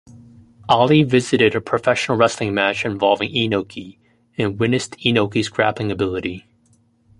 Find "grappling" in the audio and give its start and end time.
5.47-5.91